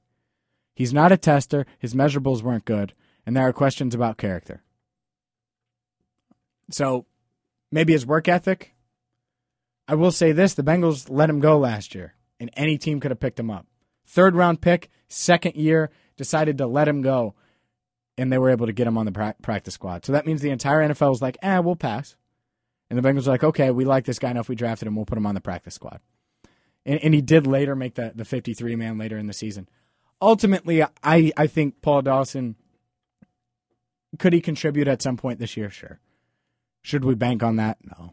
He's 0.75 0.95
not 0.95 1.13
a 1.13 1.17
tester, 1.17 1.67
his 1.79 1.95
measurables 1.95 2.43
weren't 2.43 2.65
good, 2.65 2.95
and 3.27 3.37
there 3.37 3.47
are 3.47 3.53
questions 3.53 3.95
about 3.95 4.19
character. 4.19 4.64
So 6.71 7.07
maybe 7.71 7.93
his 7.93 8.07
work 8.07 8.29
ethic. 8.29 8.73
I 9.87 9.95
will 9.95 10.13
say 10.13 10.33
this 10.33 10.55
the 10.55 10.63
Bengals 10.63 11.11
let 11.11 11.29
him 11.29 11.41
go 11.41 11.59
last 11.59 11.95
year, 11.95 12.15
and 12.41 12.51
any 12.57 12.79
team 12.79 13.01
could 13.01 13.11
have 13.11 13.21
picked 13.21 13.39
him 13.39 13.51
up. 13.51 13.67
Third 14.07 14.35
round 14.35 14.61
pick, 14.61 14.91
second 15.09 15.57
year, 15.57 15.91
decided 16.17 16.59
to 16.59 16.67
let 16.67 16.89
him 16.89 17.03
go, 17.03 17.35
and 18.17 18.33
they 18.33 18.39
were 18.39 18.51
able 18.51 18.67
to 18.67 18.73
get 18.73 18.87
him 18.87 18.97
on 18.97 19.07
the 19.07 19.35
practice 19.43 19.75
squad. 19.75 20.05
So 20.05 20.13
that 20.13 20.27
means 20.27 20.41
the 20.41 20.51
entire 20.51 20.81
NFL 20.89 21.13
is 21.13 21.23
like, 21.23 21.37
eh, 21.43 21.59
we'll 21.59 21.77
pass. 21.77 22.17
And 22.89 22.99
the 22.99 23.07
Bengals 23.07 23.27
are 23.27 23.31
like, 23.31 23.45
okay, 23.45 23.71
we 23.71 23.85
like 23.85 24.05
this 24.05 24.19
guy 24.19 24.31
enough. 24.31 24.49
We 24.49 24.55
drafted 24.55 24.87
him. 24.87 24.95
We'll 24.95 25.07
put 25.07 25.19
him 25.19 25.27
on 25.27 25.35
the 25.35 25.41
practice 25.41 25.75
squad. 25.75 26.01
And, 26.87 27.01
and 27.03 27.15
he 27.15 27.23
did 27.23 27.47
later 27.47 27.75
make 27.75 27.95
the, 27.95 28.13
the 28.15 28.25
53 28.25 28.77
man 28.77 28.99
later 28.99 29.17
in 29.17 29.27
the 29.27 29.33
season. 29.33 29.69
Ultimately, 30.21 30.83
I, 30.83 31.33
I 31.37 31.47
think 31.47 31.83
Paul 31.83 32.03
Dawson 32.03 32.57
could 34.19 34.33
he 34.33 34.41
contribute 34.41 34.89
at 34.89 35.03
some 35.03 35.17
point 35.17 35.39
this 35.39 35.57
year? 35.57 35.71
Sure. 35.71 35.99
Should 36.85 37.07
we 37.07 37.15
bank 37.15 37.43
on 37.43 37.57
that? 37.57 37.79
No. 37.83 38.13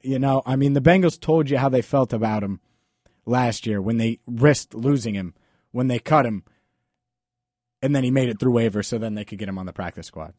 You 0.00 0.20
know, 0.20 0.42
I 0.46 0.54
mean, 0.54 0.74
the 0.74 0.80
Bengals 0.80 1.18
told 1.20 1.50
you 1.50 1.58
how 1.58 1.68
they 1.68 1.82
felt 1.82 2.12
about 2.12 2.44
him 2.44 2.60
last 3.26 3.66
year 3.66 3.82
when 3.82 3.98
they 3.98 4.20
risked 4.28 4.74
losing 4.74 5.14
him, 5.14 5.34
when 5.72 5.88
they 5.88 5.98
cut 5.98 6.24
him, 6.24 6.44
and 7.82 7.94
then 7.94 8.04
he 8.04 8.12
made 8.12 8.28
it 8.28 8.38
through 8.38 8.52
waivers, 8.52 8.86
so 8.86 8.96
then 8.96 9.16
they 9.16 9.24
could 9.24 9.40
get 9.40 9.48
him 9.48 9.58
on 9.58 9.66
the 9.66 9.72
practice 9.72 10.06
squad. 10.06 10.34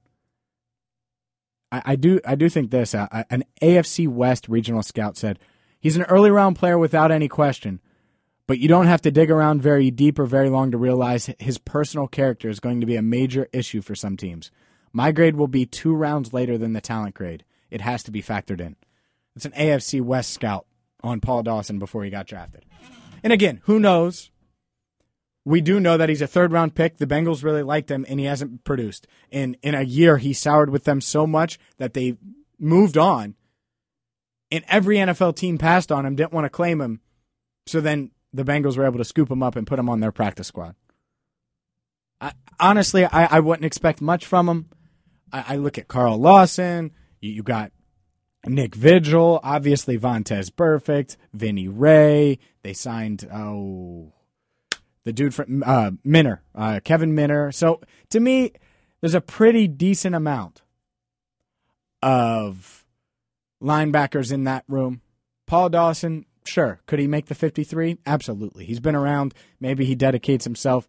I, 1.74 1.82
I 1.86 1.96
do, 1.98 2.22
I 2.25 2.36
do 2.36 2.48
think 2.48 2.72
this. 2.72 2.96
Uh, 2.96 3.25
an 3.30 3.44
AFC 3.62 4.08
West 4.08 4.48
regional 4.48 4.82
scout 4.82 5.18
said 5.18 5.38
he's 5.77 5.98
an 5.98 6.04
early 6.04 6.32
round 6.32 6.56
player 6.56 6.77
without 6.77 7.12
any 7.12 7.27
question, 7.27 7.82
but 8.48 8.60
you 8.60 8.70
don't 8.70 8.88
have 8.88 9.01
to 9.01 9.12
dig 9.12 9.30
around 9.30 9.62
very 9.62 9.92
deep 9.92 10.18
or 10.20 10.25
very 10.25 10.50
long 10.50 10.72
to 10.72 10.77
realize 10.77 11.30
his 11.38 11.58
personal 11.58 12.08
character 12.08 12.48
is 12.48 12.62
going 12.62 12.80
to 12.80 12.88
be 12.88 12.96
a 12.96 13.01
major 13.01 13.50
issue 13.51 13.82
for 13.82 13.94
some 13.94 14.15
teams. 14.15 14.51
My 14.96 15.12
grade 15.12 15.36
will 15.36 15.50
be 15.50 15.66
two 15.66 15.94
rounds 15.94 16.32
later 16.32 16.58
than 16.58 16.72
the 16.72 16.80
talent 16.80 17.16
grade. 17.16 17.44
It 17.70 17.82
has 17.82 18.02
to 18.04 18.12
be 18.12 18.24
factored 18.24 18.62
in. 18.62 18.78
It's 19.36 19.44
an 19.44 19.52
AFC 19.52 20.00
West 20.00 20.32
scout 20.32 20.68
on 21.04 21.20
Paul 21.20 21.44
Dawson 21.44 21.80
before 21.80 22.06
he 22.06 22.10
got 22.10 22.28
drafted. 22.28 22.64
And 23.22 23.34
again, 23.34 23.60
who 23.66 23.78
knows? 23.78 24.32
We 25.44 25.60
do 25.60 25.82
know 25.82 25.98
that 25.98 26.08
he's 26.08 26.22
a 26.22 26.28
third 26.28 26.54
round 26.54 26.75
pick. 26.75 26.96
The 26.96 27.06
Bengals 27.06 27.44
really 27.44 27.62
liked 27.62 27.92
him, 27.92 28.06
and 28.08 28.22
he 28.22 28.25
hasn't 28.25 28.64
produced. 28.64 29.06
And 29.34 29.58
in 29.62 29.75
a 29.75 29.82
year, 29.82 30.16
he 30.16 30.32
soured 30.32 30.70
with 30.70 30.86
them 30.86 31.02
so 31.02 31.28
much 31.28 31.60
that 31.78 31.94
they 31.94 32.16
moved 32.58 32.98
on. 32.98 33.36
And 34.50 34.64
every 34.70 34.96
NFL 34.96 35.36
team 35.36 35.58
passed 35.58 35.92
on 35.92 36.06
him, 36.06 36.16
didn't 36.16 36.32
want 36.32 36.46
to 36.46 36.50
claim 36.50 36.80
him. 36.80 37.02
So 37.66 37.82
then 37.82 38.12
the 38.32 38.46
Bengals 38.46 38.78
were 38.78 38.86
able 38.86 39.00
to 39.00 39.04
scoop 39.04 39.30
him 39.30 39.44
up 39.44 39.58
and 39.58 39.68
put 39.68 39.78
him 39.78 39.90
on 39.90 40.00
their 40.00 40.14
practice 40.14 40.48
squad. 40.48 40.75
I, 42.22 42.32
honestly, 42.62 43.04
I, 43.04 43.25
I 43.25 43.40
wouldn't 43.42 43.66
expect 43.66 44.00
much 44.00 44.25
from 44.25 44.48
him. 44.48 44.70
I, 45.36 45.54
I 45.54 45.56
look 45.58 45.77
at 45.77 45.89
Carl 45.89 46.18
Lawson. 46.18 46.92
You, 47.20 47.32
you 47.32 47.44
got 47.44 47.72
Nick 48.46 48.74
Vigil, 48.74 49.39
obviously 49.44 49.98
Vontaze 49.98 50.50
Burfict, 50.50 51.18
Vinny 51.34 51.68
Ray. 51.68 52.39
They 52.63 52.74
signed 52.74 53.27
oh 53.34 54.13
the 55.04 55.13
dude 55.13 55.36
from 55.36 55.62
uh, 55.65 55.92
Minter, 56.04 56.42
uh, 56.56 56.80
Kevin 56.84 57.13
Minter. 57.13 57.51
So 57.51 57.82
to 58.10 58.20
me, 58.20 58.54
there's 59.01 59.13
a 59.13 59.22
pretty 59.22 59.68
decent 59.68 60.15
amount 60.15 60.63
of 62.01 62.86
linebackers 63.62 64.32
in 64.32 64.46
that 64.46 64.63
room. 64.68 65.01
Paul 65.46 65.70
Dawson, 65.70 66.25
sure, 66.46 66.80
could 66.88 67.00
he 67.00 67.08
make 67.08 67.27
the 67.27 67.36
53? 67.36 68.00
Absolutely. 68.06 68.65
He's 68.65 68.80
been 68.80 68.96
around. 68.96 69.34
Maybe 69.60 69.86
he 69.86 69.96
dedicates 69.96 70.46
himself. 70.46 70.88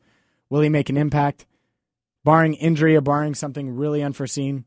Will 0.49 0.61
he 0.63 0.69
make 0.69 0.89
an 0.89 0.97
impact? 0.97 1.47
Barring 2.27 2.55
injury 2.55 2.97
or 2.97 3.01
barring 3.01 3.35
something 3.35 3.77
really 3.77 4.03
unforeseen, 4.03 4.65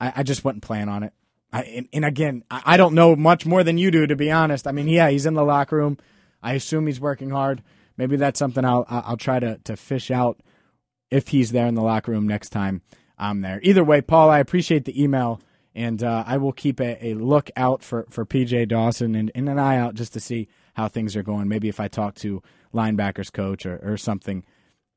I, 0.00 0.12
I 0.16 0.22
just 0.22 0.44
wouldn't 0.44 0.62
plan 0.62 0.88
on 0.88 1.02
it. 1.02 1.12
I, 1.52 1.62
and, 1.64 1.88
and, 1.92 2.04
again, 2.04 2.44
I, 2.48 2.62
I 2.64 2.76
don't 2.76 2.94
know 2.94 3.16
much 3.16 3.44
more 3.44 3.64
than 3.64 3.76
you 3.76 3.90
do, 3.90 4.06
to 4.06 4.14
be 4.14 4.30
honest. 4.30 4.68
I 4.68 4.72
mean, 4.72 4.86
yeah, 4.86 5.10
he's 5.10 5.26
in 5.26 5.34
the 5.34 5.44
locker 5.44 5.76
room. 5.76 5.98
I 6.42 6.52
assume 6.54 6.86
he's 6.86 7.00
working 7.00 7.30
hard. 7.30 7.64
Maybe 7.96 8.16
that's 8.16 8.38
something 8.38 8.64
I'll 8.64 8.86
I'll 8.88 9.16
try 9.16 9.40
to 9.40 9.58
to 9.64 9.76
fish 9.76 10.12
out 10.12 10.40
if 11.10 11.28
he's 11.28 11.50
there 11.50 11.66
in 11.66 11.74
the 11.74 11.82
locker 11.82 12.12
room 12.12 12.26
next 12.26 12.50
time 12.50 12.82
I'm 13.18 13.40
there. 13.40 13.60
Either 13.62 13.84
way, 13.84 14.00
Paul, 14.00 14.30
I 14.30 14.38
appreciate 14.38 14.84
the 14.84 15.02
email, 15.02 15.40
and 15.74 16.02
uh, 16.02 16.24
I 16.26 16.38
will 16.38 16.52
keep 16.52 16.80
a, 16.80 17.06
a, 17.06 17.14
look 17.14 17.50
out 17.56 17.82
for, 17.82 18.06
for 18.10 18.24
PJ 18.24 18.68
Dawson 18.68 19.14
and, 19.14 19.30
and, 19.34 19.48
an 19.48 19.58
eye 19.58 19.76
out 19.76 19.94
just 19.94 20.12
to 20.14 20.20
see 20.20 20.48
how 20.74 20.88
things 20.88 21.14
are 21.16 21.22
going. 21.22 21.48
Maybe 21.48 21.68
if 21.68 21.80
I 21.80 21.88
talk 21.88 22.14
to 22.16 22.42
linebackers 22.74 23.32
coach 23.32 23.66
or, 23.66 23.78
or 23.82 23.96
something 23.96 24.44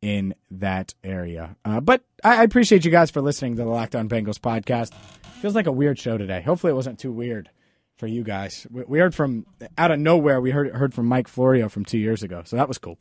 in 0.05 0.35
that 0.51 0.93
area. 1.03 1.55
Uh, 1.65 1.81
but 1.81 2.03
I, 2.24 2.43
appreciate 2.43 2.85
you 2.85 2.91
guys 2.91 3.09
for 3.09 3.21
listening 3.21 3.55
to 3.55 3.63
the 3.63 3.67
Locked 3.67 3.95
On 3.95 4.07
Bengals 4.07 4.38
podcast. 4.38 4.93
Feels 5.41 5.55
like 5.55 5.65
a 5.65 5.71
weird 5.71 5.97
show 5.97 6.15
today. 6.15 6.43
Hopefully, 6.43 6.69
it 6.69 6.75
wasn't 6.75 7.00
too 7.00 7.12
weird 7.12 7.50
for 7.97 8.05
you 8.05 8.24
guys. 8.24 8.67
We, 8.69 9.00
heard 9.00 9.15
from 9.15 9.47
out 9.79 9.89
of 9.89 10.00
nowhere. 10.00 10.39
We 10.39 10.51
heard 10.51 10.75
heard 10.75 10.93
from 10.93 11.07
Mike 11.07 11.27
Florio 11.27 11.69
from 11.69 11.85
two 11.85 11.97
years 11.97 12.21
ago, 12.21 12.43
so 12.45 12.55
that 12.55 12.67
was 12.67 12.77
cool. 12.77 13.00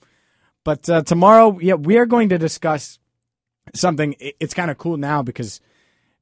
But 0.64 0.88
uh, 0.88 1.02
tomorrow, 1.02 1.58
yeah, 1.60 1.74
we 1.74 1.98
are 1.98 2.06
going 2.06 2.30
to 2.30 2.38
discuss 2.38 2.98
something. 3.74 4.14
It's 4.18 4.54
kind 4.54 4.70
of 4.70 4.78
cool 4.78 4.96
now 4.96 5.22
because 5.22 5.60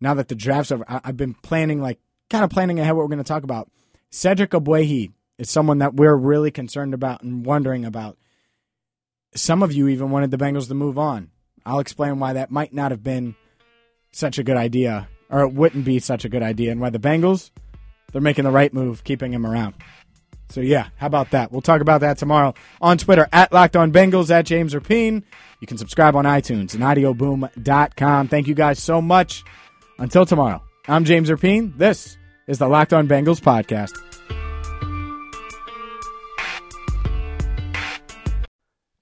now 0.01 0.15
that 0.15 0.27
the 0.27 0.35
draft's 0.35 0.73
over, 0.73 0.85
I, 0.89 1.01
have 1.05 1.17
been 1.17 1.35
planning, 1.35 1.81
like, 1.81 2.01
kind 2.29 2.43
of 2.43 2.51
planning 2.51 2.81
ahead 2.81 2.95
what 2.95 3.03
we're 3.03 3.09
going 3.09 3.19
to 3.19 3.25
talk 3.25 3.45
about. 3.45 3.71
Cedric 4.11 4.51
Ogbuehi 4.51 5.13
is 5.39 5.49
someone 5.49 5.79
that 5.79 5.95
we're 5.95 6.17
really 6.17 6.51
concerned 6.51 6.93
about 6.93 7.23
and 7.23 7.47
wondering 7.47 7.85
about. 7.85 8.19
Some 9.35 9.63
of 9.63 9.73
you 9.73 9.89
even 9.89 10.11
wanted 10.11 10.31
the 10.31 10.37
Bengals 10.37 10.69
to 10.69 10.75
move 10.75 10.99
on. 10.99 11.31
I'll 11.65 11.79
explain 11.79 12.19
why 12.19 12.35
that 12.35 12.51
might 12.51 12.75
not 12.75 12.91
have 12.91 13.03
been 13.03 13.35
such 14.13 14.39
a 14.39 14.43
good 14.43 14.57
idea, 14.57 15.09
or 15.31 15.41
it 15.41 15.53
wouldn't 15.55 15.85
be 15.85 15.99
such 16.01 16.25
a 16.25 16.29
good 16.29 16.43
idea, 16.43 16.71
and 16.71 16.81
why 16.81 16.91
the 16.91 16.99
Bengals, 16.99 17.51
they're 18.13 18.21
making 18.21 18.45
the 18.45 18.51
right 18.51 18.73
move, 18.75 19.05
keeping 19.05 19.33
him 19.33 19.47
around. 19.47 19.75
So 20.51 20.61
yeah, 20.61 20.89
how 20.97 21.07
about 21.07 21.31
that? 21.31 21.51
We'll 21.51 21.63
talk 21.63 21.81
about 21.81 22.03
that 22.03 22.19
tomorrow 22.19 22.53
on 22.81 22.99
Twitter 22.99 23.27
at 23.33 23.55
Locked 23.55 23.75
On 23.75 23.91
Bengals 23.91 24.31
at 24.31 24.45
James 24.45 24.75
Rapien. 24.75 25.23
You 25.61 25.67
can 25.67 25.79
subscribe 25.79 26.15
on 26.15 26.27
iTunes 26.27 26.75
and 26.75 26.83
audioboom.com. 26.83 28.29
Thank 28.29 28.49
you 28.49 28.55
guys 28.55 28.79
so 28.79 29.01
much. 29.01 29.45
Until 29.99 30.27
tomorrow, 30.27 30.63
I'm 30.89 31.07
James 31.07 31.31
Rapien. 31.31 31.79
This 31.79 32.19
is 32.47 32.59
the 32.59 32.69
Locked 32.69 32.93
On 32.93 33.09
Bengals 33.09 33.41
podcast. 33.41 34.12